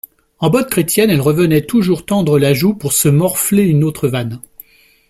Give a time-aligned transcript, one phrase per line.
[0.39, 4.41] En bonne chrétienne, elle revenait toujours tendre la joue pour se morfler une autre vanne.